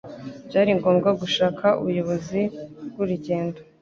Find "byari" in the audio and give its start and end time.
0.47-0.71